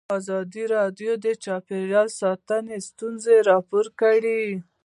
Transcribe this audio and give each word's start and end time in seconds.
ازادي 0.17 0.63
راډیو 0.75 1.11
د 1.25 1.27
چاپیریال 1.45 2.07
ساتنه 2.21 2.75
ستونزې 2.87 3.37
راپور 3.49 3.85
کړي. 4.01 4.43